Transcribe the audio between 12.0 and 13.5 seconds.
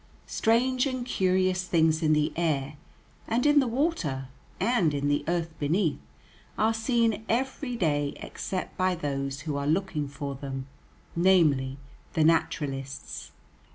the naturalists.